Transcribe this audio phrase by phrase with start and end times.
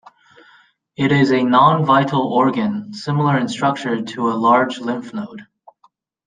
[0.95, 5.45] It is a non-vital organ, similar in structure to a large lymph node.